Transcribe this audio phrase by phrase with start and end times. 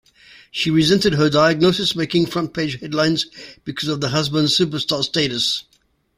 [0.49, 3.27] She resented her diagnosis making front page headlines
[3.65, 5.63] because of the husband's superstar status.